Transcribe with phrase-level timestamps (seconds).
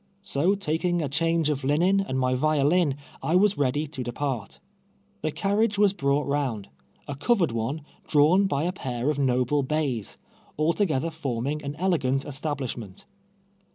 [0.23, 4.59] So taking a change of linen and my violin, I was ready to depart.
[5.21, 6.69] The carriage was brought round—
[7.07, 10.17] a covered one, drawn by a pair of noble bays,
[10.57, 13.05] altogether forming an elegant establish ment.